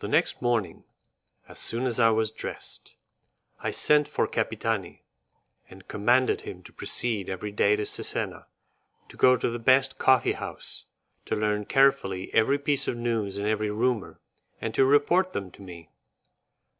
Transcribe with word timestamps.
The 0.00 0.08
next 0.08 0.42
morning, 0.42 0.82
as 1.46 1.60
soon 1.60 1.84
as 1.84 2.00
I 2.00 2.10
was 2.10 2.32
dressed, 2.32 2.96
I 3.60 3.70
sent 3.70 4.08
for 4.08 4.26
Capitani, 4.26 5.04
and 5.70 5.86
commanded 5.86 6.40
him 6.40 6.60
to 6.64 6.72
proceed 6.72 7.28
every 7.28 7.52
day 7.52 7.76
to 7.76 7.86
Cesena, 7.86 8.46
to 9.08 9.16
go 9.16 9.36
to 9.36 9.48
the 9.48 9.60
best 9.60 9.96
coffee 9.96 10.32
house, 10.32 10.86
to 11.26 11.36
learn 11.36 11.66
carefully 11.66 12.34
every 12.34 12.58
piece 12.58 12.88
of 12.88 12.96
news 12.96 13.38
and 13.38 13.46
every 13.46 13.70
rumour, 13.70 14.18
and 14.60 14.74
to 14.74 14.84
report 14.84 15.32
them 15.32 15.52
to 15.52 15.62
me. 15.62 15.88